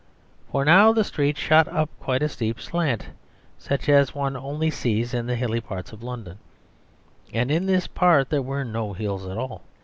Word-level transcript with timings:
For 0.51 0.65
now 0.65 0.91
the 0.91 1.03
street 1.03 1.37
shot 1.37 1.67
up 1.67 1.87
quite 1.99 2.23
a 2.23 2.27
steep 2.27 2.59
slant, 2.59 3.09
such 3.59 3.87
as 3.87 4.15
one 4.15 4.35
only 4.35 4.71
sees 4.71 5.13
in 5.13 5.27
the 5.27 5.35
hilly 5.35 5.61
parts 5.61 5.91
of 5.93 6.01
London, 6.01 6.39
and 7.31 7.51
in 7.51 7.67
this 7.67 7.85
part 7.85 8.31
there 8.31 8.41
were 8.41 8.65
no 8.65 8.93
hills 8.93 9.27
at 9.27 9.37
all. 9.37 9.61